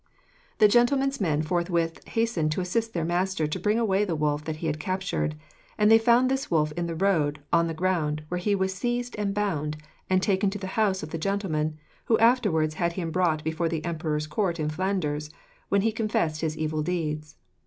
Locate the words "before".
13.43-13.69